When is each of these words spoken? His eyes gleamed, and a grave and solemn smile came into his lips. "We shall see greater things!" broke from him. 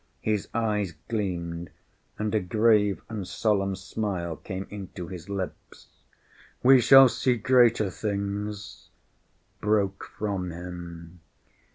His 0.23 0.47
eyes 0.51 0.93
gleamed, 1.09 1.69
and 2.17 2.33
a 2.33 2.39
grave 2.39 3.03
and 3.07 3.27
solemn 3.27 3.75
smile 3.75 4.35
came 4.35 4.65
into 4.71 5.09
his 5.09 5.29
lips. 5.29 5.89
"We 6.63 6.81
shall 6.81 7.07
see 7.07 7.35
greater 7.37 7.91
things!" 7.91 8.89
broke 9.61 10.05
from 10.17 10.49
him. 10.49 11.19